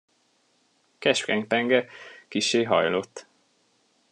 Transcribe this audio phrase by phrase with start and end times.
[0.99, 1.85] Keskeny penge,
[2.27, 3.27] kissé hajlott.